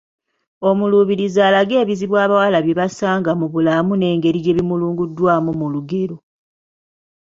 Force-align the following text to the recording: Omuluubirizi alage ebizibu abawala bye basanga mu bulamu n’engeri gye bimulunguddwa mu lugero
Omuluubirizi 0.69 1.39
alage 1.47 1.75
ebizibu 1.83 2.15
abawala 2.23 2.57
bye 2.65 2.77
basanga 2.79 3.31
mu 3.39 3.47
bulamu 3.53 3.93
n’engeri 3.95 4.39
gye 4.43 4.55
bimulunguddwa 4.57 5.33
mu 5.59 5.67
lugero 5.73 6.15